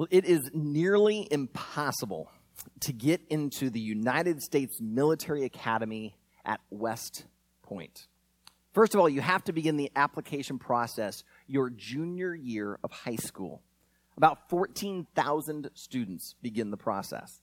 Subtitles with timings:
[0.00, 2.30] Well, it is nearly impossible
[2.80, 7.26] to get into the United States Military Academy at West
[7.60, 8.06] Point.
[8.72, 13.16] First of all, you have to begin the application process your junior year of high
[13.16, 13.60] school.
[14.16, 17.42] About 14,000 students begin the process.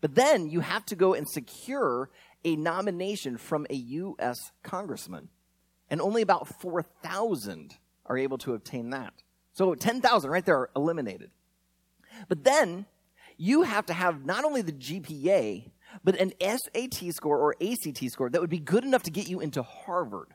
[0.00, 2.08] But then you have to go and secure
[2.44, 4.52] a nomination from a U.S.
[4.62, 5.28] congressman.
[5.90, 9.12] And only about 4,000 are able to obtain that.
[9.54, 11.32] So 10,000 right there are eliminated.
[12.28, 12.86] But then
[13.36, 15.70] you have to have not only the GPA,
[16.04, 19.40] but an SAT score or ACT score that would be good enough to get you
[19.40, 20.28] into Harvard.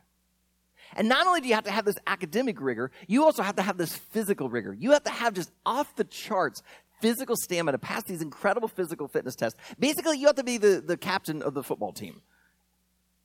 [0.96, 3.62] And not only do you have to have this academic rigor, you also have to
[3.62, 4.74] have this physical rigor.
[4.74, 6.64] You have to have just off the charts
[7.00, 9.60] physical stamina to pass these incredible physical fitness tests.
[9.80, 12.22] Basically, you have to be the, the captain of the football team.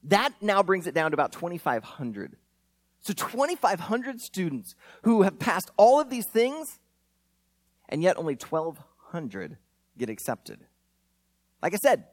[0.04, 2.36] That now brings it down to about 2,500.
[3.02, 6.80] So 2,500 students who have passed all of these things,
[7.88, 9.56] and yet only 1,200
[9.98, 10.60] get accepted.
[11.62, 12.04] Like I said,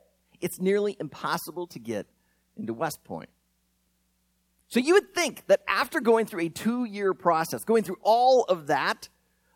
[0.42, 2.08] it's nearly impossible to get
[2.56, 3.30] into West Point.
[4.68, 8.44] So you would think that after going through a two year process, going through all
[8.44, 9.08] of that,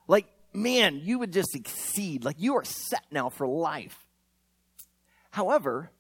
[0.08, 2.24] like, man, you would just succeed.
[2.24, 4.06] Like, you are set now for life.
[5.32, 5.92] However,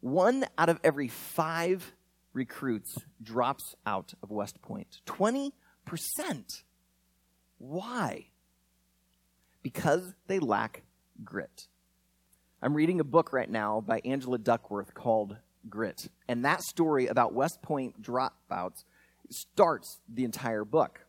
[0.00, 1.92] one out of every five
[2.32, 5.00] recruits drops out of West Point.
[5.06, 5.52] 20%.
[7.58, 8.26] Why?
[9.64, 10.82] Because they lack
[11.24, 11.66] grit.
[12.62, 15.36] I'm reading a book right now by Angela Duckworth called
[15.68, 16.08] Grit.
[16.28, 18.84] And that story about West Point dropouts
[19.30, 21.00] starts the entire book.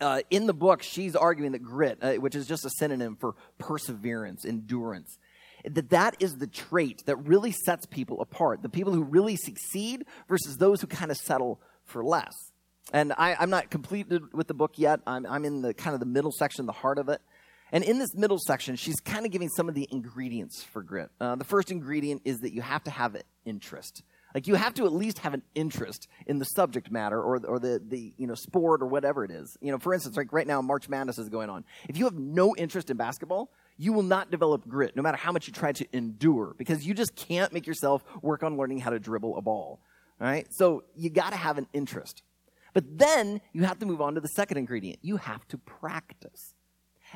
[0.00, 3.34] Uh, in the book, she's arguing that grit, uh, which is just a synonym for
[3.58, 5.18] perseverance, endurance,
[5.64, 8.62] that that is the trait that really sets people apart.
[8.62, 12.34] The people who really succeed versus those who kind of settle for less.
[12.92, 15.00] And I, am not completed with the book yet.
[15.06, 17.20] I'm, I'm in the kind of the middle section, the heart of it.
[17.72, 21.10] And in this middle section, she's kind of giving some of the ingredients for grit.
[21.20, 24.02] Uh, the first ingredient is that you have to have interest.
[24.34, 27.58] Like you have to at least have an interest in the subject matter or, or
[27.58, 29.56] the, the you know sport or whatever it is.
[29.60, 31.64] You know, for instance, like right now March Madness is going on.
[31.88, 35.32] If you have no interest in basketball, you will not develop grit no matter how
[35.32, 38.90] much you try to endure because you just can't make yourself work on learning how
[38.90, 39.80] to dribble a ball.
[40.20, 40.46] All right?
[40.52, 42.22] So you got to have an interest.
[42.72, 45.00] But then you have to move on to the second ingredient.
[45.02, 46.54] You have to practice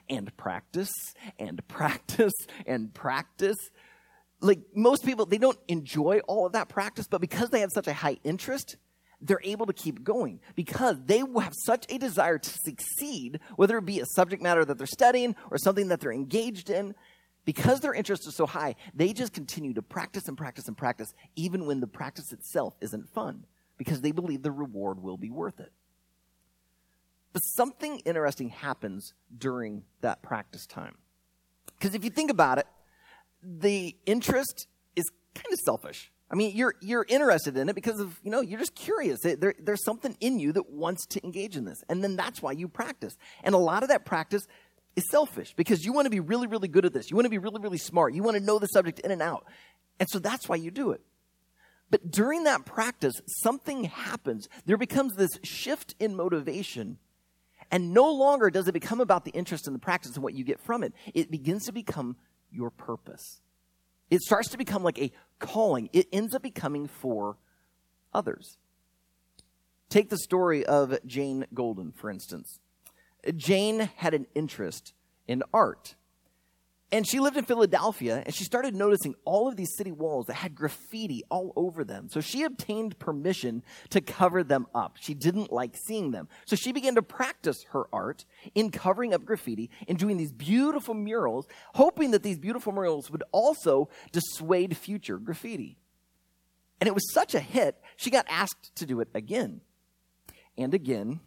[0.09, 0.93] and practice
[1.38, 2.34] and practice
[2.66, 3.56] and practice.
[4.41, 7.87] Like most people, they don't enjoy all of that practice, but because they have such
[7.87, 8.77] a high interest,
[9.21, 13.87] they're able to keep going because they have such a desire to succeed, whether it
[13.87, 16.94] be a subject matter that they're studying or something that they're engaged in.
[17.47, 21.12] Because their interest is so high, they just continue to practice and practice and practice,
[21.37, 23.44] even when the practice itself isn't fun,
[23.76, 25.71] because they believe the reward will be worth it.
[27.34, 30.95] But something interesting happens during that practice time.
[31.77, 32.67] Because if you think about it,
[33.43, 36.12] the interest is kind of selfish.
[36.31, 39.21] I mean, you're you're interested in it because of you know you're just curious.
[39.21, 42.53] There, there's something in you that wants to engage in this, and then that's why
[42.53, 43.17] you practice.
[43.43, 44.47] And a lot of that practice
[44.94, 47.11] is selfish because you want to be really really good at this.
[47.11, 48.15] You want to be really really smart.
[48.15, 49.44] You want to know the subject in and out,
[49.99, 51.00] and so that's why you do it.
[51.91, 54.49] But during that practice, something happens.
[54.67, 56.99] There becomes this shift in motivation
[57.75, 60.45] and no longer does it become about the interest in the practice and what you
[60.45, 60.93] get from it.
[61.12, 62.15] It begins to become
[62.53, 63.41] your purpose.
[64.12, 65.91] It starts to become like a calling.
[65.93, 67.37] It ends up becoming for
[68.12, 68.59] others.
[69.89, 72.61] Take the story of Jane Golden, for instance.
[73.35, 74.93] Jane had an interest
[75.27, 75.97] in art.
[76.94, 80.34] And she lived in Philadelphia and she started noticing all of these city walls that
[80.34, 82.09] had graffiti all over them.
[82.09, 84.97] So she obtained permission to cover them up.
[85.00, 86.28] She didn't like seeing them.
[86.44, 88.25] So she began to practice her art
[88.55, 93.25] in covering up graffiti and doing these beautiful murals, hoping that these beautiful murals would
[93.32, 95.78] also dissuade future graffiti.
[96.81, 99.62] And it was such a hit, she got asked to do it again
[100.56, 101.19] and again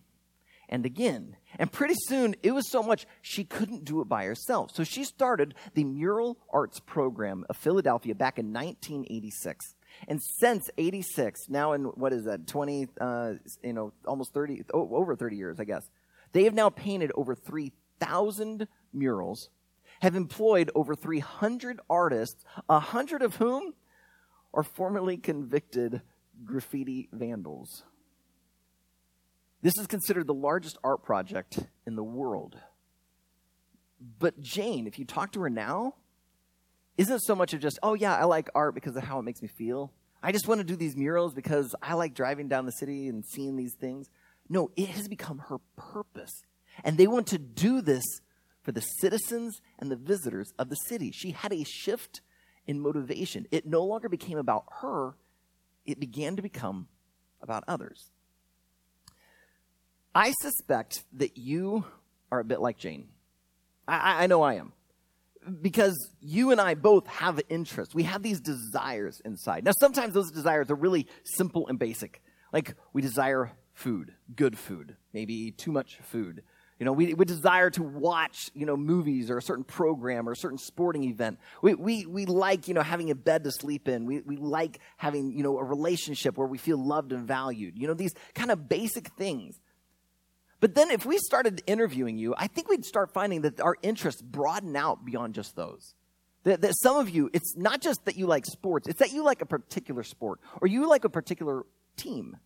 [0.70, 1.38] and again.
[1.58, 4.72] And pretty soon, it was so much she couldn't do it by herself.
[4.74, 9.76] So she started the Mural Arts Program of Philadelphia back in 1986.
[10.08, 13.34] And since 86, now in what is that, 20, uh,
[13.64, 15.90] you know, almost 30, oh, over 30 years, I guess,
[16.34, 19.50] they have now painted over 3,000 murals,
[20.02, 23.74] have employed over 300 artists, 100 of whom
[24.54, 26.02] are formerly convicted
[26.46, 27.84] graffiti vandals.
[29.62, 32.58] This is considered the largest art project in the world.
[34.20, 35.96] But Jane, if you talk to her now,
[36.98, 39.42] isn't so much of just, oh yeah, I like art because of how it makes
[39.42, 39.92] me feel.
[40.22, 43.26] I just want to do these murals because I like driving down the city and
[43.26, 44.10] seeing these things.
[44.50, 46.44] No, it has become her purpose.
[46.84, 48.04] And they want to do this
[48.62, 51.12] for the citizens and the visitors of the city.
[51.12, 52.22] She had a shift
[52.66, 53.48] in motivation.
[53.52, 55.16] It no longer became about her,
[55.86, 56.88] it began to become
[57.42, 58.12] about others.
[60.18, 61.86] I suspect that you
[62.32, 63.08] are a bit like Jane.
[63.88, 64.74] I, I know I am.
[65.62, 67.94] Because you and I both have interests.
[67.94, 69.64] We have these desires inside.
[69.64, 72.24] Now, sometimes those desires are really simple and basic.
[72.52, 76.42] Like we desire food, good food, maybe too much food.
[76.80, 80.32] You know, we, we desire to watch, you know, movies or a certain program or
[80.32, 81.38] a certain sporting event.
[81.62, 84.08] We, we, we like, you know, having a bed to sleep in.
[84.08, 87.78] We, we like having, you know, a relationship where we feel loved and valued.
[87.78, 89.60] You know, these kind of basic things.
[90.60, 94.22] But then if we started interviewing you, I think we'd start finding that our interests
[94.22, 95.94] broaden out beyond just those.
[96.44, 99.24] That, that some of you, it's not just that you like sports, it's that you
[99.24, 101.66] like a particular sport or you like a particular
[101.96, 102.38] team.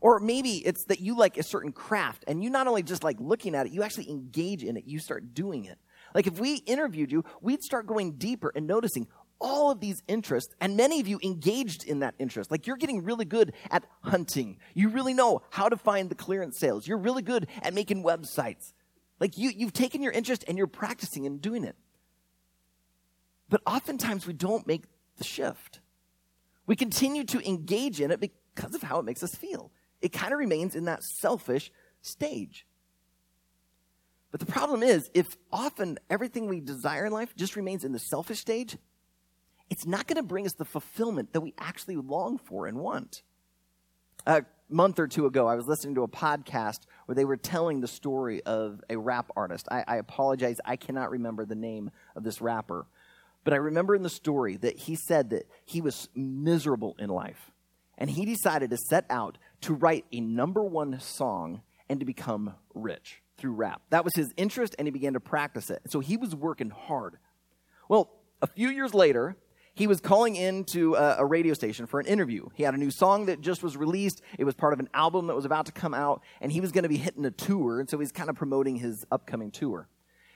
[0.00, 3.16] Or maybe it's that you like a certain craft and you not only just like
[3.20, 4.84] looking at it, you actually engage in it.
[4.86, 5.78] You start doing it.
[6.14, 9.06] Like if we interviewed you, we'd start going deeper and noticing
[9.40, 12.50] all of these interests, and many of you engaged in that interest.
[12.50, 14.58] Like you're getting really good at hunting.
[14.74, 16.86] You really know how to find the clearance sales.
[16.86, 18.72] You're really good at making websites.
[19.20, 21.76] Like you, you've taken your interest and you're practicing and doing it.
[23.48, 24.84] But oftentimes we don't make
[25.16, 25.80] the shift.
[26.66, 30.32] We continue to engage in it because of how it makes us feel it kind
[30.32, 31.72] of remains in that selfish
[32.02, 32.66] stage.
[34.30, 37.98] But the problem is, if often everything we desire in life just remains in the
[37.98, 38.76] selfish stage,
[39.70, 43.22] it's not going to bring us the fulfillment that we actually long for and want.
[44.26, 47.80] A month or two ago, I was listening to a podcast where they were telling
[47.80, 49.68] the story of a rap artist.
[49.70, 52.86] I, I apologize, I cannot remember the name of this rapper.
[53.44, 57.52] But I remember in the story that he said that he was miserable in life.
[57.98, 62.54] And he decided to set out to write a number one song and to become
[62.74, 63.82] rich through rap.
[63.90, 65.82] That was his interest, and he began to practice it.
[65.88, 67.18] So he was working hard.
[67.88, 68.10] Well,
[68.42, 69.36] a few years later,
[69.76, 72.48] he was calling into a, uh, a, radio station for an interview.
[72.54, 74.22] He had a new song that just was released.
[74.38, 76.72] It was part of an album that was about to come out, and he was
[76.72, 79.86] going to be hitting a tour, and so he's kind of promoting his upcoming tour.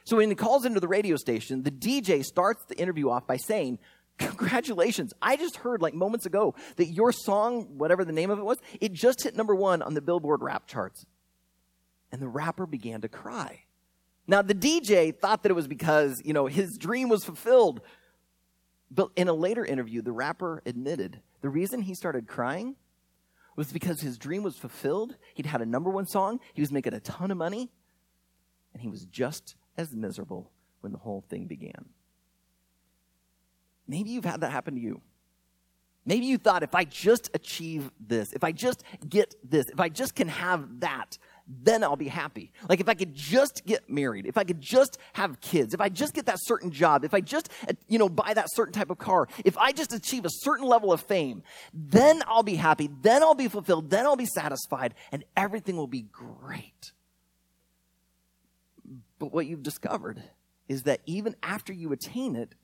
[0.04, 3.38] So when he calls into the radio station, the DJ starts the interview off by
[3.38, 3.78] saying,
[4.18, 5.14] Congratulations.
[5.22, 8.58] I just heard like moments ago that your song, whatever the name of it was,
[8.78, 11.06] it just hit number one on the Billboard rap charts.
[12.12, 13.62] And the rapper began to cry.
[14.26, 17.80] Now, the DJ thought that it was because, you know, his dream was fulfilled.
[18.90, 22.76] But in a later interview, the rapper admitted the reason he started crying
[23.56, 25.16] was because his dream was fulfilled.
[25.34, 27.70] He'd had a number one song, he was making a ton of money,
[28.72, 30.50] and he was just as miserable
[30.80, 31.86] when the whole thing began.
[33.86, 35.00] Maybe you've had that happen to you.
[36.06, 39.88] Maybe you thought, if I just achieve this, if I just get this, if I
[39.88, 41.18] just can have that,
[41.62, 42.52] then I'll be happy.
[42.68, 45.88] Like if I could just get married, if I could just have kids, if I
[45.88, 48.90] just get that certain job, if I just, uh, you know, buy that certain type
[48.90, 51.42] of car, if I just achieve a certain level of fame,
[51.74, 55.88] then I'll be happy, then I'll be fulfilled, then I'll be satisfied, and everything will
[55.88, 56.92] be great.
[59.18, 60.22] But what you've discovered
[60.68, 62.54] is that even after you attain it,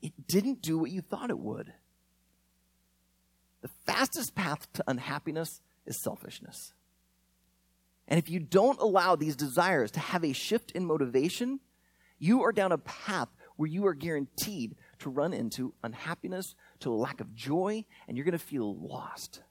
[0.00, 1.72] it didn't do what you thought it would.
[3.60, 6.72] The fastest path to unhappiness is selfishness.
[8.10, 11.60] And if you don't allow these desires to have a shift in motivation,
[12.18, 16.94] you are down a path where you are guaranteed to run into unhappiness, to a
[16.94, 19.42] lack of joy, and you're going to feel lost.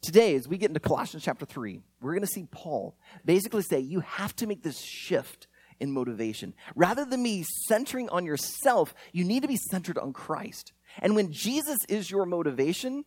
[0.00, 3.80] Today, as we get into Colossians chapter 3, we're going to see Paul basically say
[3.80, 5.48] you have to make this shift
[5.80, 6.54] in motivation.
[6.74, 10.72] Rather than me centering on yourself, you need to be centered on Christ.
[11.00, 13.04] And when Jesus is your motivation,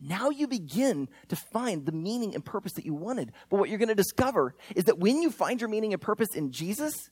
[0.00, 3.32] now you begin to find the meaning and purpose that you wanted.
[3.48, 6.34] But what you're going to discover is that when you find your meaning and purpose
[6.34, 7.10] in Jesus,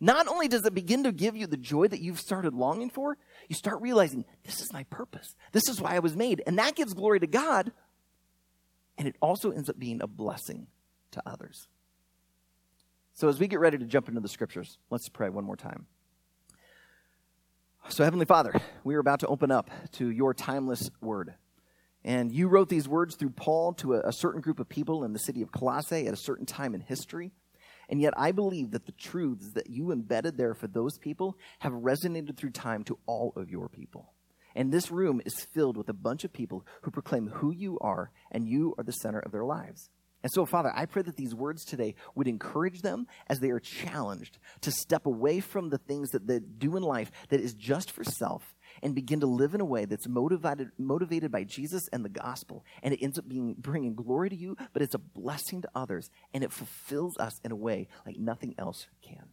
[0.00, 3.16] not only does it begin to give you the joy that you've started longing for,
[3.48, 5.34] you start realizing this is my purpose.
[5.52, 6.42] This is why I was made.
[6.46, 7.72] And that gives glory to God.
[8.98, 10.66] And it also ends up being a blessing
[11.12, 11.68] to others.
[13.12, 15.86] So, as we get ready to jump into the scriptures, let's pray one more time.
[17.88, 21.34] So, Heavenly Father, we are about to open up to your timeless word.
[22.04, 25.14] And you wrote these words through Paul to a, a, certain group of people in
[25.14, 27.32] the city of Colossae at a certain time in history.
[27.88, 31.72] And yet, I believe that the truths that you embedded there for those people have
[31.72, 34.12] resonated through time to all of your people.
[34.54, 38.10] And this room is filled with a bunch of people who proclaim who you are,
[38.30, 39.90] and you are the center of their lives.
[40.22, 43.60] And so, Father, I pray that these words today would encourage them as they are
[43.60, 47.90] challenged to step away from the things that they do in life that is just
[47.90, 48.53] for self
[48.84, 52.64] and begin to live in a way that's motivated, motivated by Jesus and the gospel.
[52.82, 56.10] And it ends up being bringing glory to you, but it's a blessing to others,
[56.34, 59.24] and it fulfills us in a way like nothing else can.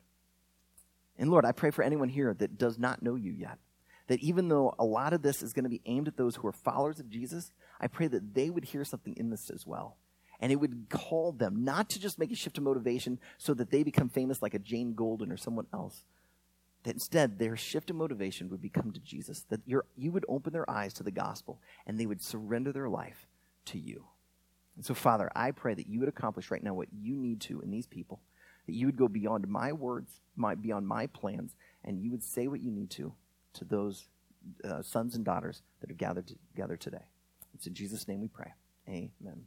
[1.17, 3.59] And Lord, I pray for anyone here that does not know you yet,
[4.07, 6.47] that even though a lot of this is going to be aimed at those who
[6.47, 9.97] are followers of Jesus, I pray that they would hear something in this as well.
[10.39, 13.69] And it would call them not to just make a shift to motivation so that
[13.69, 16.03] they become famous like a Jane Golden or someone else,
[16.83, 20.69] that instead their shift of motivation would become to Jesus, that you would open their
[20.69, 23.27] eyes to the gospel and they would surrender their life
[23.65, 24.05] to you.
[24.75, 27.61] And so, Father, I pray that you would accomplish right now what you need to
[27.61, 28.21] in these people,
[28.65, 32.47] that you would go beyond my words, my, beyond my plans, and you would say
[32.47, 33.13] what you need to
[33.53, 34.07] to those
[34.63, 37.05] uh, sons and daughters that are gathered, gathered today.
[37.53, 38.53] It's in Jesus' name we pray.
[38.87, 39.45] Amen.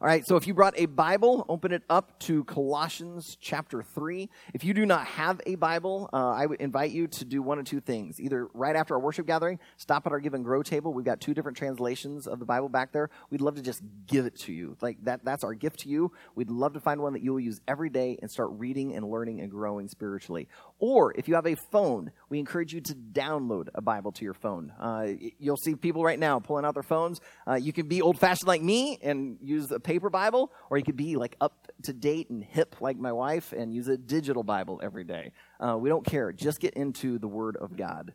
[0.00, 4.28] All right, so if you brought a Bible, open it up to Colossians chapter 3.
[4.54, 7.58] If you do not have a Bible, uh, I would invite you to do one
[7.58, 8.20] of two things.
[8.20, 10.94] Either right after our worship gathering, stop at our Give and Grow table.
[10.94, 13.10] We've got two different translations of the Bible back there.
[13.30, 14.76] We'd love to just give it to you.
[14.80, 16.12] Like that, that's our gift to you.
[16.34, 19.10] We'd love to find one that you will use every day and start reading and
[19.10, 20.48] learning and growing spiritually.
[20.78, 24.34] Or if you have a phone, we encourage you to download a Bible to your
[24.34, 24.72] phone.
[24.78, 25.08] Uh,
[25.38, 27.20] you'll see people right now pulling out their phones.
[27.46, 30.84] Uh, you can be old fashioned like me and use a paper Bible, or you
[30.84, 34.42] could be like up to date and hip like my wife and use a digital
[34.42, 35.32] Bible every day.
[35.60, 36.32] Uh, we don't care.
[36.32, 38.12] Just get into the Word of God.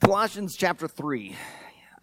[0.00, 1.36] Colossians chapter 3.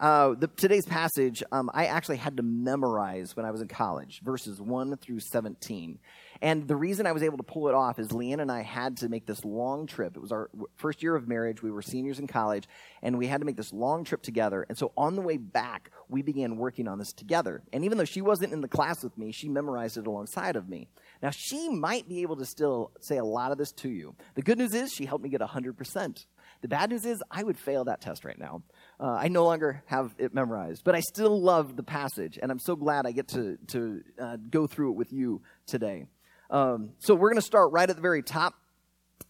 [0.00, 4.22] Uh, the, today's passage, um, I actually had to memorize when I was in college,
[4.24, 5.98] verses 1 through 17.
[6.40, 8.96] And the reason I was able to pull it off is Leanne and I had
[8.98, 10.16] to make this long trip.
[10.16, 11.62] It was our first year of marriage.
[11.62, 12.66] We were seniors in college,
[13.02, 14.64] and we had to make this long trip together.
[14.70, 17.62] And so on the way back, we began working on this together.
[17.70, 20.66] And even though she wasn't in the class with me, she memorized it alongside of
[20.66, 20.88] me.
[21.22, 24.16] Now, she might be able to still say a lot of this to you.
[24.34, 26.24] The good news is she helped me get 100%.
[26.62, 28.62] The bad news is I would fail that test right now.
[29.00, 32.58] Uh, I no longer have it memorized, but I still love the passage, and I'm
[32.58, 36.06] so glad I get to, to uh, go through it with you today.
[36.50, 38.54] Um, so we're going to start right at the very top,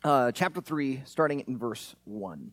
[0.02, 2.50] uh, chapter 3, starting in verse 1.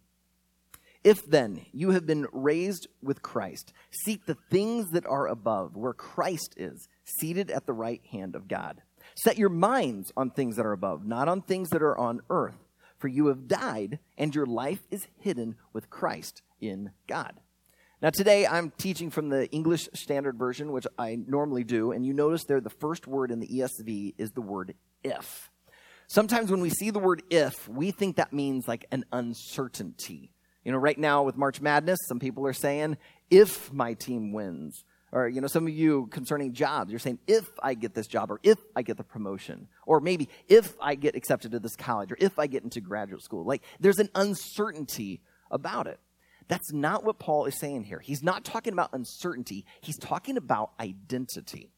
[1.04, 5.94] If then you have been raised with Christ, seek the things that are above, where
[5.94, 8.82] Christ is, seated at the right hand of God.
[9.16, 12.67] Set your minds on things that are above, not on things that are on earth.
[12.98, 17.34] For you have died, and your life is hidden with Christ in God.
[18.02, 22.14] Now, today I'm teaching from the English Standard Version, which I normally do, and you
[22.14, 25.50] notice there the first word in the ESV is the word if.
[26.08, 30.32] Sometimes when we see the word if, we think that means like an uncertainty.
[30.64, 32.98] You know, right now with March Madness, some people are saying,
[33.30, 34.84] if my team wins.
[35.12, 38.30] Or, you know, some of you concerning jobs, you're saying, if I get this job,
[38.30, 42.12] or if I get the promotion, or maybe if I get accepted to this college,
[42.12, 43.46] or if I get into graduate school.
[43.46, 46.00] Like, there's an uncertainty about it.
[46.50, 48.00] That's not what Paul is saying here.
[48.00, 51.72] He's not talking about uncertainty, he's talking about identity.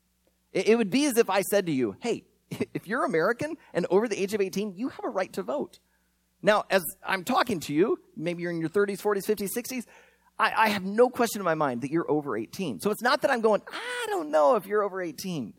[0.52, 2.24] It, would be as if I said to you, hey,
[2.74, 5.80] if you're American and over the age of 18, you have a right to vote.
[6.42, 9.84] Now, as I'm talking to you, maybe you're in your 30s, 40s, 50s, 60s,
[10.40, 12.80] I, I, have no question in my mind that you're over 18.
[12.80, 15.46] So it's not that I'm going, I don't know if you're over 18.
[15.46, 15.54] You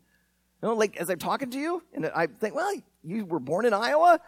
[0.61, 2.73] know, like as I'm talking to you, and I think, well,
[3.03, 4.19] you were born in Iowa,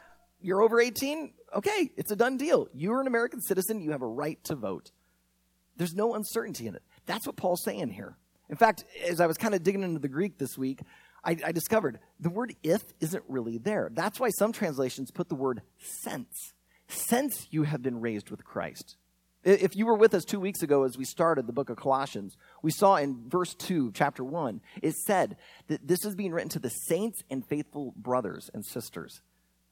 [0.41, 2.67] you're over 18, okay, it's a done deal.
[2.73, 4.91] You're an American citizen, you have a right to vote.
[5.77, 6.83] There's no uncertainty in it.
[7.05, 8.17] That's what Paul's saying here.
[8.49, 10.81] In fact, as I was kind of digging into the Greek this week,
[11.23, 13.89] I, I discovered the word if isn't really there.
[13.91, 15.61] That's why some translations put the word
[16.03, 16.53] since.
[16.87, 18.97] Since you have been raised with Christ.
[19.43, 22.37] If you were with us two weeks ago as we started the book of Colossians,
[22.61, 25.35] we saw in verse 2, chapter 1, it said
[25.67, 29.21] that this is being written to the saints and faithful brothers and sisters.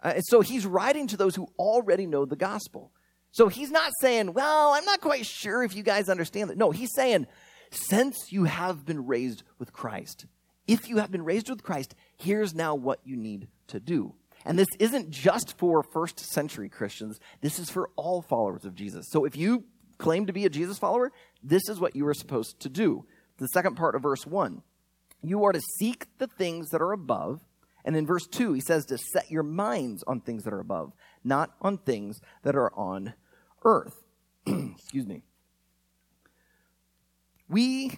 [0.04, 2.92] Uh, so he's writing to those who already know the gospel.
[3.32, 6.58] So he's not saying, well, I'm not quite sure if you guys understand that.
[6.58, 7.28] No, he's saying,
[7.72, 10.26] since you have been raised with Christ,
[10.68, 14.16] if you have been raised with Christ, here's now what you need to do.
[14.46, 19.08] And this isn't just for first century Christians, this is for all followers of Jesus.
[19.10, 19.66] So if you
[19.98, 21.12] claim to be a Jesus follower,
[21.44, 23.06] this is what you are supposed to do.
[23.38, 24.62] The second part of verse 1
[25.24, 27.42] you are to seek the things that are above
[27.84, 30.94] and in verse 2, he says to set your minds on things that are above,
[31.24, 33.14] not on things that are on
[33.64, 34.04] earth.
[34.46, 35.24] Excuse me.
[37.50, 37.98] We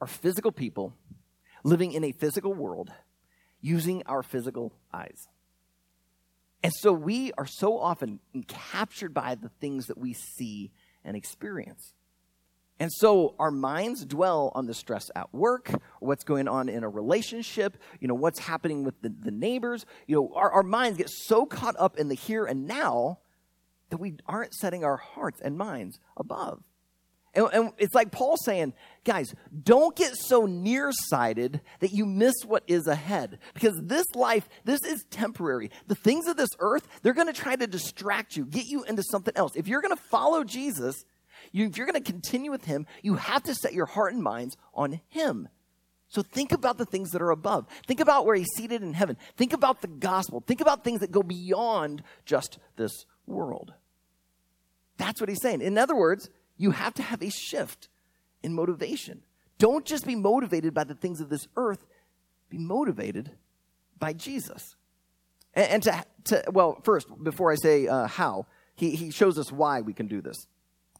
[0.00, 0.94] are physical people
[1.62, 2.90] living in a physical world
[3.60, 5.28] using our physical eyes.
[6.64, 10.72] And so we are so often captured by the things that we see
[11.04, 11.92] and experience.
[12.80, 16.88] And so our minds dwell on the stress at work, what's going on in a
[16.88, 19.84] relationship, you know, what's happening with the, the neighbors.
[20.06, 23.18] You know, our, our minds get so caught up in the here and now
[23.90, 26.62] that we aren't setting our hearts and minds above.
[27.34, 28.74] And, and, it's like Paul saying,
[29.04, 33.38] guys, don't get so nearsighted that you miss what is ahead.
[33.54, 35.70] Because this life, this is temporary.
[35.86, 39.02] The things of this earth, they're going to try to distract you, get you into
[39.02, 39.52] something else.
[39.56, 41.04] If you're going to follow Jesus,
[41.52, 44.22] you, if you're going to continue with him, you have to set your heart and
[44.22, 45.48] minds on him.
[46.08, 47.66] So think about the things that are above.
[47.86, 49.16] Think about where he's seated in heaven.
[49.36, 50.44] Think about the gospel.
[50.46, 53.74] Think about things that go beyond just this world.
[54.96, 55.60] That's what he's saying.
[55.60, 57.88] In other words, you have to have a shift
[58.42, 59.22] in motivation.
[59.58, 61.84] Don't just be motivated by the things of this earth,
[62.50, 63.32] be motivated
[63.98, 64.76] by Jesus.
[65.54, 69.52] And, and to, to, well, first, before I say uh, how, he, he shows us
[69.52, 70.46] why we can do this.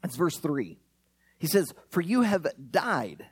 [0.03, 0.79] It's verse 3.
[1.39, 3.27] He says, For you have died,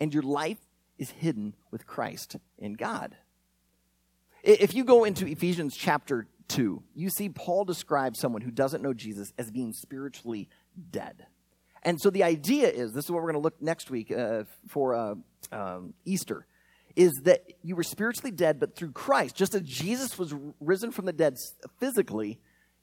[0.00, 0.58] and your life
[0.98, 3.16] is hidden with Christ in God.
[4.42, 8.94] If you go into Ephesians chapter 2, you see Paul describe someone who doesn't know
[8.94, 10.48] Jesus as being spiritually
[10.90, 11.26] dead.
[11.82, 14.44] And so the idea is this is what we're going to look next week uh,
[14.68, 15.14] for uh,
[15.50, 16.46] um, Easter
[16.94, 21.06] is that you were spiritually dead, but through Christ, just as Jesus was risen from
[21.06, 21.36] the dead
[21.80, 22.38] physically,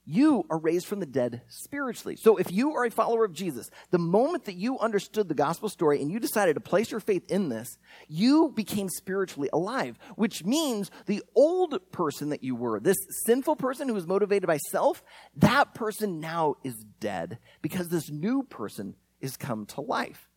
[0.09, 2.15] you are raised from the dead spiritually.
[2.15, 5.69] So if you are a follower of Jesus, the moment that you understood the gospel
[5.69, 10.43] story and you decided to place your faith in this, you became spiritually alive, which
[10.43, 15.03] means the old person that you were, this sinful person who was motivated by self,
[15.35, 20.28] that person now is dead because this new person is come to life.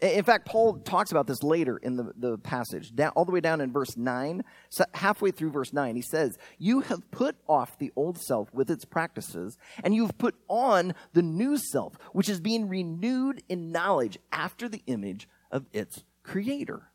[0.00, 3.40] In fact, Paul talks about this later in the, the passage, down, all the way
[3.40, 5.96] down in verse 9, so halfway through verse 9.
[5.96, 10.34] He says, You have put off the old self with its practices, and you've put
[10.48, 16.04] on the new self, which is being renewed in knowledge after the image of its
[16.22, 16.90] creator.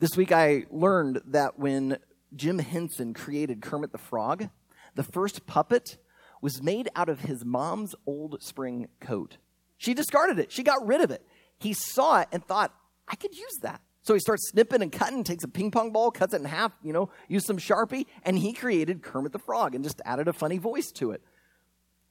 [0.00, 1.96] This week I learned that when
[2.36, 4.50] Jim Henson created Kermit the Frog,
[4.96, 5.96] the first puppet
[6.42, 9.38] was made out of his mom's old spring coat.
[9.78, 11.24] She discarded it, she got rid of it
[11.58, 12.72] he saw it and thought,
[13.08, 13.80] I could use that.
[14.02, 16.72] So he starts snipping and cutting, takes a ping pong ball, cuts it in half,
[16.82, 20.32] you know, use some Sharpie, and he created Kermit the Frog and just added a
[20.32, 21.22] funny voice to it.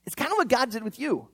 [0.06, 1.30] It's kind of what God did with you.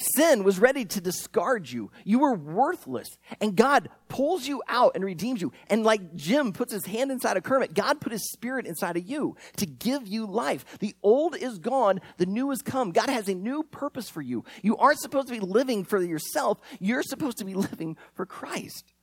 [0.00, 1.90] Sin was ready to discard you.
[2.04, 3.08] You were worthless.
[3.40, 5.52] And God pulls you out and redeems you.
[5.68, 9.08] And like Jim puts his hand inside of Kermit, God put his spirit inside of
[9.08, 10.78] you to give you life.
[10.78, 12.92] The old is gone, the new has come.
[12.92, 14.44] God has a new purpose for you.
[14.62, 18.94] You aren't supposed to be living for yourself, you're supposed to be living for Christ.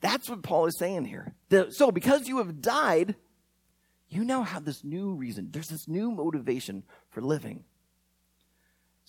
[0.00, 1.34] That's what Paul is saying here.
[1.50, 3.16] The, so, because you have died,
[4.08, 5.50] you now have this new reason.
[5.50, 7.64] There's this new motivation for living.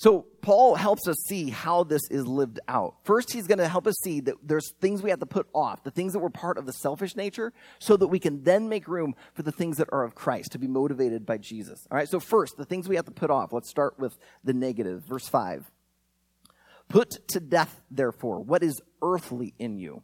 [0.01, 2.95] So, Paul helps us see how this is lived out.
[3.03, 5.83] First, he's going to help us see that there's things we have to put off,
[5.83, 8.87] the things that were part of the selfish nature, so that we can then make
[8.87, 11.85] room for the things that are of Christ, to be motivated by Jesus.
[11.91, 13.53] All right, so first, the things we have to put off.
[13.53, 15.03] Let's start with the negative.
[15.07, 15.69] Verse 5.
[16.89, 20.01] Put to death, therefore, what is earthly in you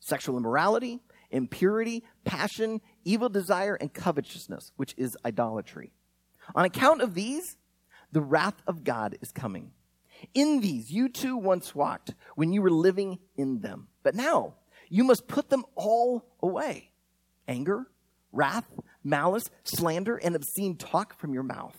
[0.00, 5.92] sexual immorality, impurity, passion, evil desire, and covetousness, which is idolatry.
[6.54, 7.58] On account of these,
[8.14, 9.72] the wrath of God is coming.
[10.32, 13.88] In these you too once walked when you were living in them.
[14.04, 14.54] But now
[14.88, 16.90] you must put them all away
[17.46, 17.86] anger,
[18.32, 18.66] wrath,
[19.02, 21.76] malice, slander, and obscene talk from your mouth.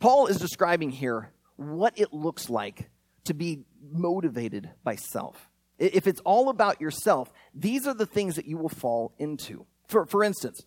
[0.00, 2.90] Paul is describing here what it looks like
[3.24, 5.48] to be motivated by self.
[5.78, 9.66] If it's all about yourself, these are the things that you will fall into.
[9.86, 10.60] For, for instance,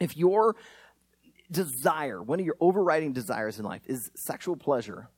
[0.00, 0.56] if you're
[1.50, 5.08] desire, one of your overriding desires in life is sexual pleasure,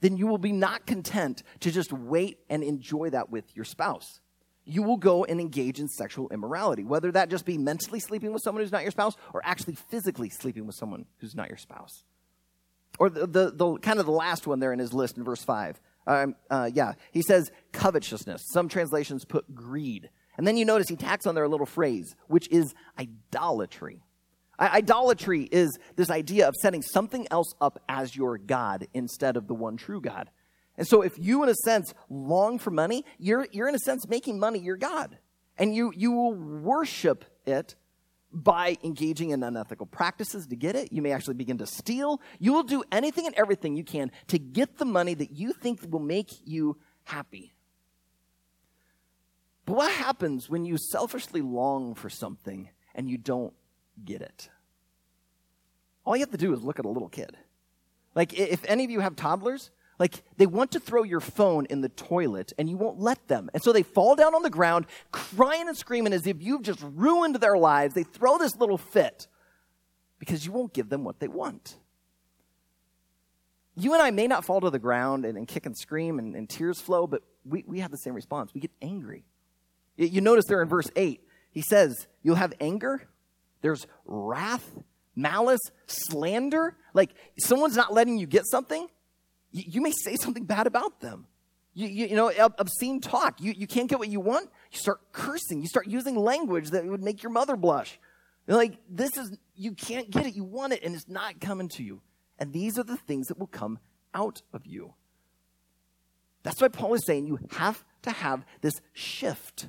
[0.00, 4.20] then you will be not content to just wait and enjoy that with your spouse.
[4.64, 8.42] You will go and engage in sexual immorality, whether that just be mentally sleeping with
[8.42, 12.04] someone who's not your spouse or actually physically sleeping with someone who's not your spouse.
[12.98, 15.42] Or the, the, the kind of the last one there in his list in verse
[15.42, 15.80] 5.
[16.06, 18.44] Um, uh, yeah, he says covetousness.
[18.50, 20.10] Some translations put greed.
[20.36, 24.02] And then you notice he tacks on there a little phrase, which is idolatry.
[24.58, 29.54] Idolatry is this idea of setting something else up as your God instead of the
[29.54, 30.30] one true God.
[30.76, 34.08] And so if you, in a sense, long for money, you're, you're in a sense
[34.08, 35.18] making money your God.
[35.58, 37.74] And you, you will worship it
[38.32, 40.92] by engaging in unethical practices to get it.
[40.92, 42.20] You may actually begin to steal.
[42.38, 45.80] You will do anything and everything you can to get the money that you think
[45.88, 47.54] will make you happy.
[49.64, 53.52] But what happens when you selfishly long for something and you don't
[54.04, 54.48] get it.
[56.04, 57.36] All you have to do is look at a little kid.
[58.14, 61.80] Like, if any of you have toddlers, like they want to throw your phone in
[61.80, 63.50] the toilet and you won't let them.
[63.52, 66.80] And so they fall down on the ground, crying and screaming as if you've just
[66.82, 67.94] ruined their lives.
[67.94, 69.26] They throw this little fit
[70.18, 71.76] because you won't give them what they want.
[73.74, 76.34] You and I may not fall to the ground and, and kick and scream and,
[76.34, 78.52] and, tears flow, but we, we have the same response.
[78.52, 79.24] We get angry.
[79.96, 83.08] You, you notice there in verse 8, he says, You'll have anger,
[83.60, 84.78] there's wrath,
[85.14, 86.76] malice, slander.
[86.94, 88.88] Like someone's not letting you get something,
[89.50, 91.26] you, you may say something bad about them.
[91.74, 93.40] You, you, you, know, obscene talk.
[93.40, 94.50] You, you can't get what you want.
[94.72, 95.60] You start cursing.
[95.60, 98.00] You start using language that would make your mother blush.
[98.46, 100.34] You're like, this is, you can't get it.
[100.34, 102.00] You want it, and it's not coming to you.
[102.38, 103.78] And these are the things that will come
[104.14, 104.94] out of you.
[106.42, 109.68] That's why Paul is saying you have to have this shift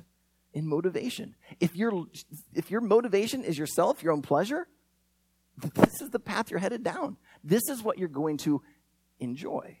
[0.52, 1.34] in motivation.
[1.60, 2.06] If your
[2.54, 4.66] if your motivation is yourself, your own pleasure,
[5.74, 7.16] this is the path you're headed down.
[7.44, 8.62] This is what you're going to
[9.18, 9.78] enjoy.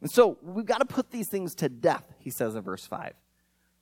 [0.00, 3.14] And so we've got to put these things to death, he says in verse 5.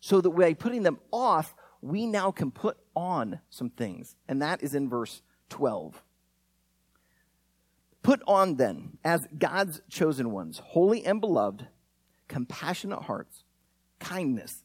[0.01, 4.17] So that by putting them off, we now can put on some things.
[4.29, 6.03] And that is in verse 12.
[8.03, 11.67] Put on then, as God's chosen ones, holy and beloved,
[12.27, 13.45] compassionate hearts,
[14.01, 14.65] kindness,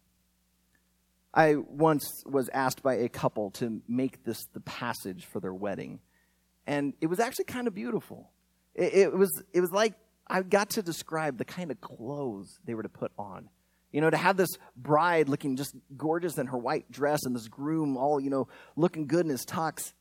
[1.33, 5.99] I once was asked by a couple to make this the passage for their wedding,
[6.67, 8.31] and it was actually kind of beautiful.
[8.75, 9.93] It, it was, it was like
[10.27, 13.49] I got to describe the kind of clothes they were to put on.
[13.91, 17.49] You know, to have this bride looking just gorgeous in her white dress and this
[17.49, 19.91] groom all, you know, looking good in his tux.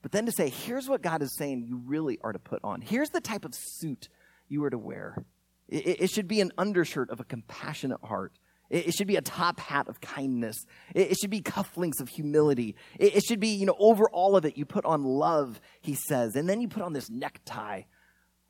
[0.00, 2.80] But then to say, here's what God is saying you really are to put on.
[2.80, 4.08] Here's the type of suit
[4.48, 5.24] you are to wear.
[5.68, 8.32] It, it should be an undershirt of a compassionate heart.
[8.72, 10.64] It, should be a top hat of kindness.
[10.94, 12.74] It, should be cufflinks of humility.
[12.98, 16.36] it should be, you know, over all of it, you put on love, he says.
[16.36, 17.82] And then you put on this necktie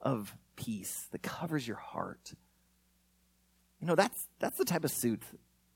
[0.00, 2.34] of peace that covers your heart.
[3.80, 5.24] You know, that's, that's the type of suit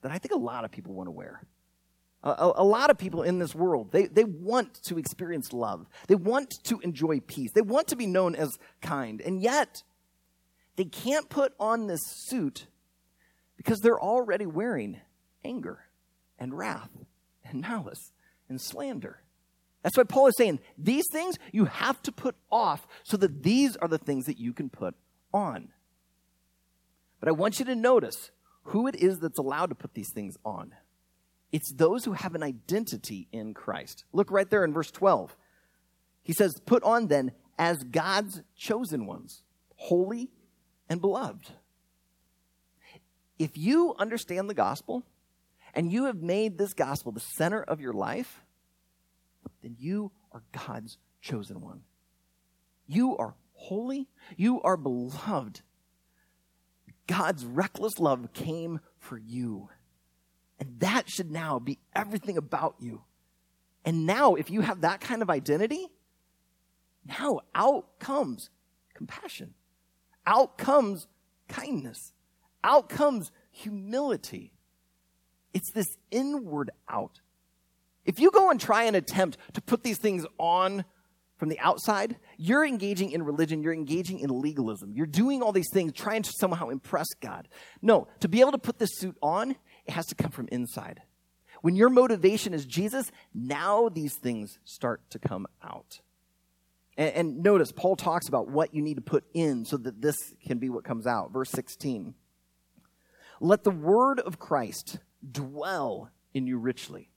[0.03, 1.43] that I think a lot of people want to wear.
[2.23, 5.87] A, a, lot of people in this world, they, they want to experience love.
[6.07, 7.51] They want to enjoy peace.
[7.53, 9.21] They want to be known as kind.
[9.21, 9.83] And yet,
[10.77, 12.69] they can't put on this suit
[13.57, 15.01] because they're already wearing
[15.45, 15.81] anger
[16.39, 16.91] and wrath
[17.45, 18.13] and malice
[18.49, 19.21] and slander.
[19.83, 23.77] That's why Paul is saying these things you have to put off so that these
[23.77, 24.95] are the things that you can put
[25.33, 25.69] on.
[27.21, 28.31] But I want you to notice
[28.65, 30.75] who it is that's allowed to put these things on.
[31.53, 34.05] It's those who have an identity in Christ.
[34.13, 35.37] Look right there in verse 12.
[36.23, 39.43] He says, Put on then as God's chosen ones,
[39.77, 40.31] holy
[40.89, 41.53] and beloved.
[43.39, 45.05] If you understand the gospel
[45.75, 48.43] and you have made this gospel the center of your life,
[49.63, 51.83] then you are God's chosen one.
[52.87, 55.61] You are holy, you are beloved.
[57.07, 59.69] God's reckless love came for you.
[60.59, 63.03] And that should now be everything about you.
[63.85, 65.87] And now, if you have that kind of identity,
[67.05, 68.51] now out comes
[68.95, 69.55] compassion,
[70.27, 71.07] out comes
[71.49, 72.13] kindness,
[72.67, 74.53] out comes humility.
[75.55, 77.21] It's this inward out.
[78.05, 80.85] If you go and try and attempt to put these things on
[81.39, 84.93] from the outside, you're engaging in religion, you're engaging in legalism.
[84.95, 87.49] You're doing all these things trying to somehow impress God.
[87.81, 89.53] No, to be able to put this suit on,
[89.87, 91.03] it has to come from inside.
[91.63, 96.01] When your motivation is Jesus, now these things start to come out.
[96.97, 100.17] And, and, notice, Paul talks about what you need to put in so that this
[100.47, 101.33] can be what comes out.
[101.33, 102.15] Verse 16
[103.41, 104.99] Let the word of Christ
[105.31, 107.11] dwell in you richly.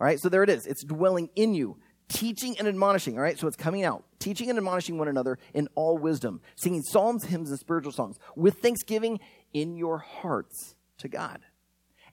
[0.00, 0.66] All right, so there it is.
[0.66, 1.76] It's dwelling in you,
[2.08, 3.16] teaching and admonishing.
[3.16, 4.04] All right, so it's coming out.
[4.18, 8.58] Teaching and admonishing one another in all wisdom, singing psalms, hymns, and spiritual songs with
[8.58, 9.20] thanksgiving
[9.52, 11.40] in your hearts to God.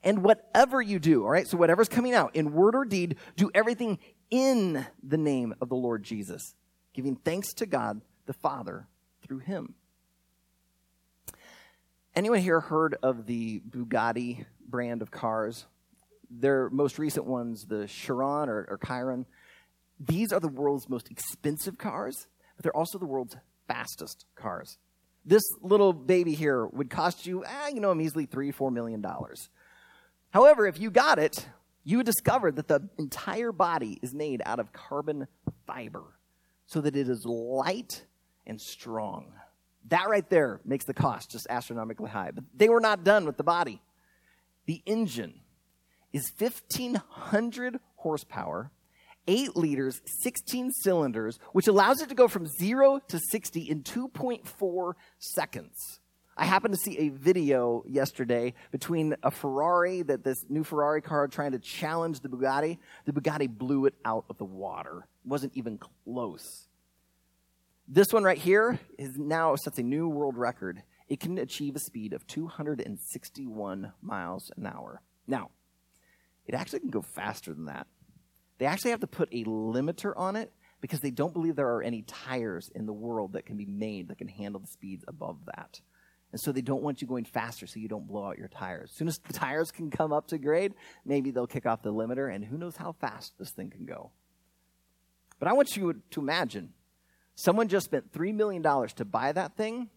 [0.02, 3.50] And whatever you do, all right, so whatever's coming out in word or deed, do
[3.54, 3.98] everything
[4.30, 6.54] in the name of the Lord Jesus,
[6.94, 8.86] giving thanks to God the Father
[9.22, 9.74] through him.
[12.14, 15.66] Anyone here heard of the Bugatti brand of cars?
[16.30, 19.26] Their most recent ones, the Chiron or, or Chiron,
[20.00, 24.78] these are the world's most expensive cars, but they're also the world's fastest cars.
[25.24, 29.00] This little baby here would cost you, ah, you know, a measly three, four million
[29.00, 29.50] dollars.
[30.30, 31.48] However, if you got it,
[31.84, 35.26] you would discover that the entire body is made out of carbon
[35.66, 36.04] fiber
[36.66, 38.04] so that it is light
[38.46, 39.32] and strong.
[39.88, 42.30] That right there makes the cost just astronomically high.
[42.30, 43.80] But they were not done with the body.
[44.66, 45.40] The engine
[46.12, 48.70] is 1,500 horsepower,
[49.26, 54.92] 8 liters, 16 cylinders, which allows it to go from 0 to 60 in 2.4
[55.18, 56.00] seconds.
[56.36, 61.26] I happened to see a video yesterday between a Ferrari, that this new Ferrari car
[61.26, 62.78] trying to challenge the Bugatti.
[63.06, 65.08] The Bugatti blew it out of the water.
[65.24, 66.67] It wasn't even close.
[67.90, 70.82] This one right here is now sets a new world record.
[71.08, 75.00] It can achieve a speed of 261 miles an hour.
[75.26, 75.48] Now,
[76.44, 77.86] it actually can go faster than that.
[78.58, 81.82] They actually have to put a limiter on it because they don't believe there are
[81.82, 85.38] any tires in the world that can be made that can handle the speeds above
[85.46, 85.80] that.
[86.30, 88.90] And so they don't want you going faster so you don't blow out your tires.
[88.90, 90.74] As soon as the tires can come up to grade,
[91.06, 94.10] maybe they'll kick off the limiter, and who knows how fast this thing can go.
[95.38, 96.74] But I want you to imagine
[97.38, 99.88] someone just spent $3 million to buy that thing,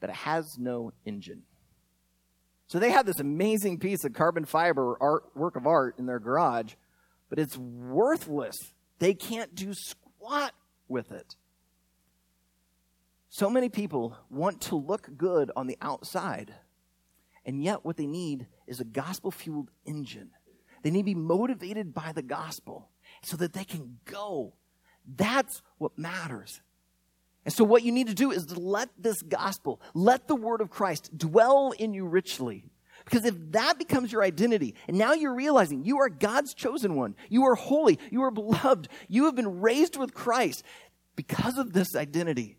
[0.00, 1.42] but it has no engine.
[2.66, 6.18] So they have this amazing piece of carbon fiber art, work of art in their
[6.18, 6.74] garage,
[7.28, 8.56] but it's worthless.
[8.98, 10.52] They can't do squat
[10.88, 11.36] with it.
[13.28, 16.52] So many people want to look good on the outside,
[17.46, 20.30] and yet what they need is a gospel fueled engine.
[20.82, 22.90] They need to be motivated by the gospel
[23.22, 24.54] so that they can go.
[25.16, 26.60] That's what matters.
[27.44, 30.60] And so, what you need to do is to let this gospel, let the word
[30.60, 32.64] of Christ dwell in you richly.
[33.04, 37.16] Because if that becomes your identity, and now you're realizing you are God's chosen one,
[37.30, 40.62] you are holy, you are beloved, you have been raised with Christ,
[41.16, 42.56] because of this identity,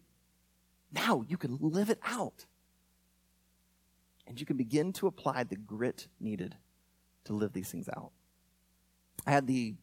[0.91, 2.45] now you can live it out.
[4.27, 6.55] And you can begin to apply the grit needed
[7.25, 8.11] to live these things out.
[9.25, 9.75] I had the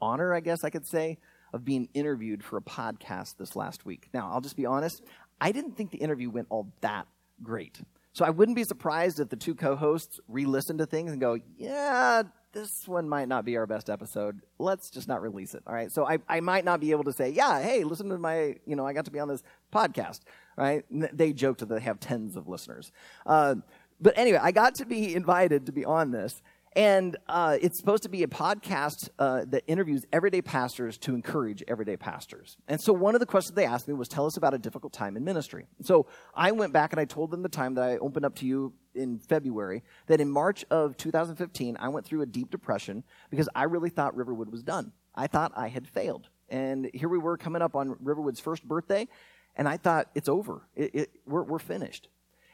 [0.00, 1.18] honor, I guess I could say,
[1.52, 4.08] of being interviewed for a podcast this last week.
[4.12, 5.02] Now, I'll just be honest,
[5.40, 7.06] I didn't think the interview went all that
[7.42, 7.80] great.
[8.12, 11.20] So I wouldn't be surprised if the two co hosts re listen to things and
[11.20, 14.40] go, yeah, this one might not be our best episode.
[14.58, 15.62] Let's just not release it.
[15.66, 15.92] All right.
[15.92, 18.74] So I, I might not be able to say, yeah, hey, listen to my, you
[18.74, 20.20] know, I got to be on this podcast.
[20.56, 20.84] Right.
[20.90, 22.90] They joked that they have tens of listeners.
[23.24, 23.56] Uh,
[24.00, 26.42] but anyway, I got to be invited to be on this.
[26.74, 31.62] And uh, it's supposed to be a podcast uh, that interviews everyday pastors to encourage
[31.66, 32.56] everyday pastors.
[32.68, 34.92] And so one of the questions they asked me was, tell us about a difficult
[34.92, 35.66] time in ministry.
[35.82, 38.46] So I went back and I told them the time that I opened up to
[38.46, 43.48] you in February, that in March of 2015, I went through a deep depression because
[43.54, 44.92] I really thought Riverwood was done.
[45.14, 46.28] I thought I had failed.
[46.48, 49.08] And here we were coming up on Riverwood's first birthday,
[49.56, 50.62] and I thought, it's over.
[50.74, 52.08] It, it, we're, we're finished.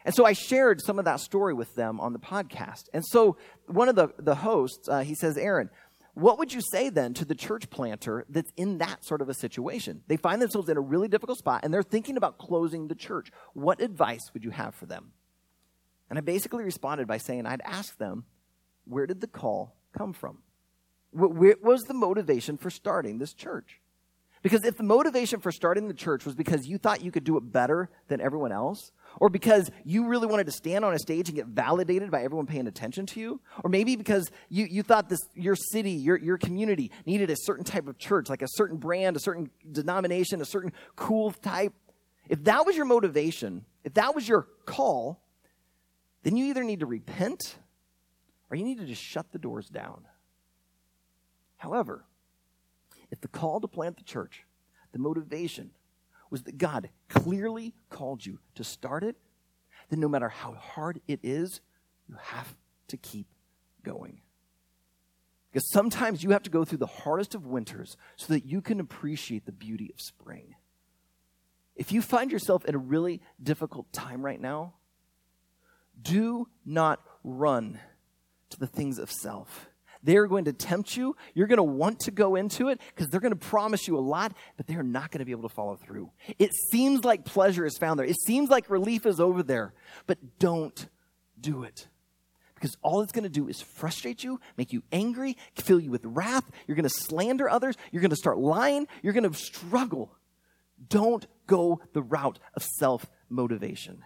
[0.05, 2.89] And so I shared some of that story with them on the podcast.
[2.93, 3.37] And so
[3.67, 5.71] one of the, the hosts, uh, he says, Aaron,
[6.13, 9.35] what would you say then to the church planter that's in that sort of a
[9.35, 10.03] situation?
[10.07, 13.33] They find themselves in a really difficult spot and they're thinking about closing the church.
[13.55, 15.13] What advice would you have for them?
[16.11, 18.25] And I basically responded by saying I'd ask them,
[18.85, 20.39] where did the call come from?
[21.11, 23.81] What was the motivation for starting this church?
[24.45, 27.39] Because if the motivation for starting the church was because you thought you could do
[27.39, 31.31] it better than everyone else, or because you really wanted to stand on a stage
[31.31, 35.09] and get validated by everyone paying attention to you, or maybe because you, you thought
[35.09, 38.77] this your city, your, your community needed a certain type of church, like a certain
[38.77, 41.73] brand, a certain denomination, a certain cool type.
[42.29, 45.23] If that was your motivation, if that was your call,
[46.23, 47.57] then you either need to repent
[48.51, 50.05] or you need to just shut the doors down.
[51.57, 52.05] However,
[53.11, 54.45] if the call to plant the church,
[54.93, 55.71] the motivation,
[56.31, 59.17] was that God clearly called you to start it,
[59.89, 61.61] then no matter how hard it is,
[62.09, 62.55] you have
[62.89, 63.27] to keep
[63.83, 64.21] going.
[65.53, 68.81] Because sometimes you have to go through the hardest of winters so that you can
[68.81, 70.57] appreciate the beauty of spring.
[71.77, 74.75] If you find yourself in a really difficult time right now,
[76.01, 77.79] do not run
[78.51, 79.69] to the things of self.
[80.05, 81.17] They're going to tempt you.
[81.35, 84.01] You're going to want to go into it because they're going to promise you a
[84.01, 86.11] lot, but they're not going to be able to follow through.
[86.39, 88.07] It seems like pleasure is found there.
[88.07, 89.73] It seems like relief is over there,
[90.07, 90.89] but don't
[91.41, 91.89] do it.
[92.55, 96.05] Because all it's going to do is frustrate you, make you angry, fill you with
[96.05, 96.51] wrath.
[96.67, 97.77] You're going to slander others.
[97.91, 98.87] You're going to start lying.
[99.03, 100.15] You're going to struggle.
[100.89, 104.03] Don't go the route of self motivation.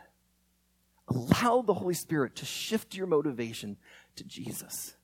[1.08, 3.78] Allow the Holy Spirit to shift your motivation
[4.16, 4.94] to Jesus.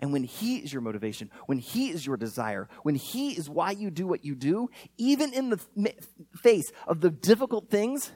[0.00, 3.72] And when He is your motivation, when He is your desire, when He is why
[3.72, 5.60] you do what you do, even in the
[6.36, 8.12] face of the difficult things,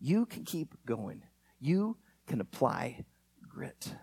[0.00, 1.22] you can keep going.
[1.58, 3.04] You can apply
[3.48, 3.94] grit.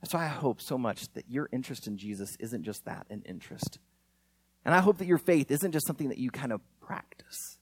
[0.00, 3.22] That's why I hope so much that your interest in Jesus isn't just that, an
[3.24, 3.78] interest.
[4.64, 7.58] And I hope that your faith isn't just something that you kind of practice,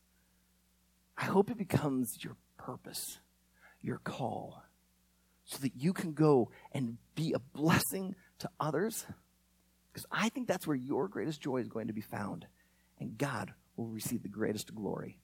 [1.16, 3.18] I hope it becomes your purpose,
[3.82, 4.62] your call,
[5.50, 9.04] so that you can go and be a blessing to others.
[9.92, 12.46] Because I think that's where your greatest joy is going to be found.
[13.00, 15.18] And God will receive the greatest glory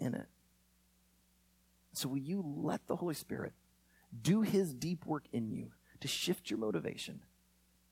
[0.00, 0.26] in it.
[1.92, 3.52] So, will you let the Holy Spirit
[4.20, 7.20] do his deep work in you to shift your motivation?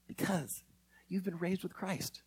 [0.09, 0.65] Because
[1.09, 2.23] you've been raised with Christ.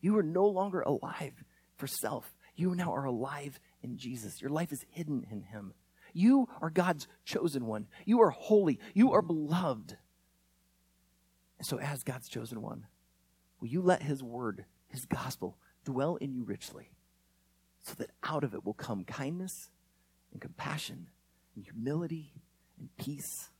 [0.00, 1.44] You are no longer alive
[1.76, 2.34] for self.
[2.56, 4.40] You now are alive in Jesus.
[4.40, 5.74] Your life is hidden in him.
[6.14, 7.88] You are God's chosen one.
[8.06, 8.78] You are holy.
[8.94, 9.98] You are beloved.
[11.58, 12.86] And so, as God's chosen one,
[13.60, 16.92] will you let his word, his gospel, dwell in you richly
[17.82, 19.70] so that out of it will come kindness
[20.32, 21.08] and compassion
[21.54, 22.32] and humility
[22.78, 23.50] and peace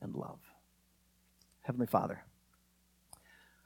[0.00, 0.38] and love?
[1.62, 2.22] Heavenly Father,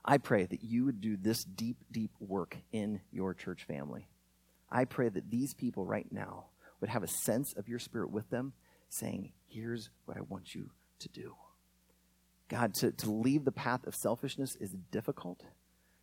[0.05, 4.09] I pray that you would do this deep, deep work in your church family.
[4.71, 6.47] I pray that these people right now
[6.81, 8.53] would have a sense of your spirit with them,
[8.89, 11.35] saying, Here's what I want you to do.
[12.49, 15.43] God, to, to leave the path of selfishness is difficult.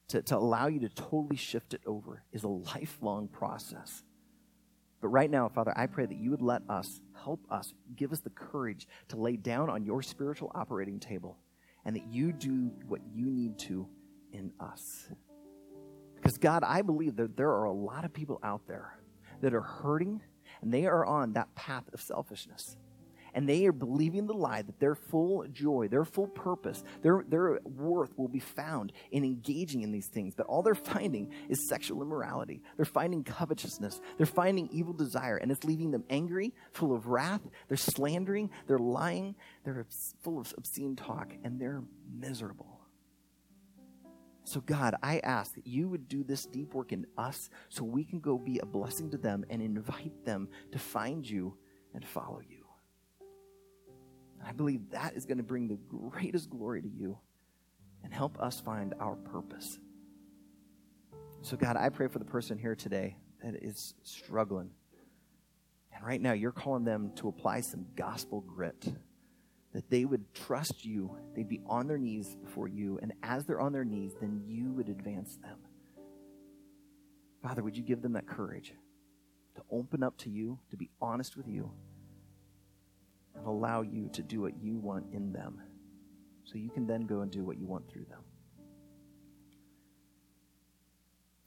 [0.10, 4.04] To, to allow you to totally shift it over is a lifelong process.
[5.02, 8.20] But right now, Father, I pray that you would let us, help us, give us
[8.20, 11.38] the courage to lay down on your spiritual operating table
[11.86, 13.88] and that you do what you need to
[14.32, 15.10] in us.
[16.16, 18.98] Because, God, I believe that there are a lot of people out there
[19.42, 20.22] that are hurting
[20.64, 22.78] and they are on that path of selfishness.
[23.36, 27.60] And they are believing the lie that their full joy, their full purpose, their, their
[27.66, 30.36] worth will be found in engaging in these things.
[30.36, 32.62] But all they're finding is sexual immorality.
[32.78, 34.02] They're finding covetousness.
[34.18, 35.38] They're finding evil desire.
[35.38, 37.42] And it's leaving them angry, full of wrath.
[37.68, 38.52] They're slandering.
[38.68, 39.36] They're lying.
[39.66, 39.86] They're
[40.22, 41.34] full of obscene talk.
[41.44, 41.82] And they're
[42.16, 42.73] miserable.
[44.46, 48.04] So, God, I ask that you would do this deep work in us so we
[48.04, 51.56] can go be a blessing to them and invite them to find you
[51.94, 52.66] and follow you.
[54.46, 57.18] I believe that is going to bring the greatest glory to you
[58.04, 59.80] and help us find our purpose.
[61.42, 64.72] So, God, I pray for the person here today that is struggling.
[65.96, 68.94] And right now, you're calling them to apply some gospel grit
[69.74, 73.60] that they would trust you, they'd be on their knees before you, and as they're
[73.60, 75.58] on their knees, then you would advance them.
[77.42, 78.74] Father, would you give them that courage
[79.56, 81.72] to open up to you, to be honest with you,
[83.36, 85.60] and allow you to do what you want in them
[86.44, 88.22] so you can then go and do what you want through them?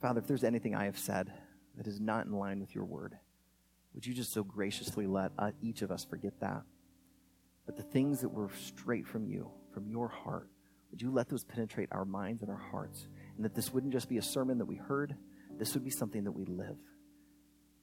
[0.01, 1.31] Father, if there's anything I have said
[1.77, 3.17] that is not in line with your word,
[3.93, 6.61] would you just so graciously let uh, each of us forget that?
[7.67, 10.49] But the things that were straight from you, from your heart,
[10.89, 13.07] would you let those penetrate our minds and our hearts?
[13.35, 15.15] And that this wouldn't just be a sermon that we heard,
[15.59, 16.77] this would be something that we live.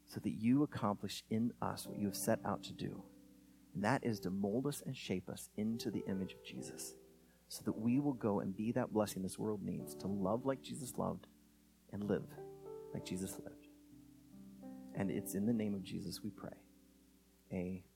[0.09, 3.05] So that you accomplish in us what you have set out to do.
[3.75, 6.95] And that is to mold us and shape us into the image of Jesus.
[7.49, 10.63] So that we will go and be that blessing this world needs to love like
[10.63, 11.27] Jesus loved
[11.93, 12.25] and live
[12.95, 13.69] like Jesus lived.
[14.95, 16.57] And it's in the name of Jesus we pray.
[17.53, 17.94] Amen.